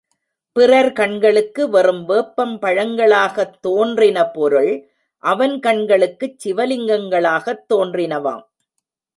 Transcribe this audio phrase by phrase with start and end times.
[0.55, 4.71] பிறர் கண்களுக்கு வெறும் வேப்பம் பழங்களாகத் தோன்றின பொருள்
[5.23, 8.45] அவன் கண்களுக்குச் சிவலிங்கங்களாகத் தோன்றினவாம்.